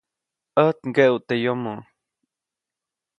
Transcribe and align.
ʼÄjt 0.55 0.77
ŋgeʼuʼt 0.89 1.23
teʼ 1.27 1.41
yomoʼ. 1.43 1.81